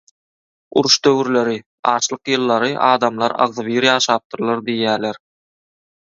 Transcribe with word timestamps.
Uruş 0.79 0.93
döwürleri, 1.07 1.51
açlyk 1.91 2.31
ýyllary 2.31 2.71
adamlar 2.87 3.35
agzybir 3.45 3.87
ýaşapdyrlar 3.91 4.63
diýýäler. 4.71 5.21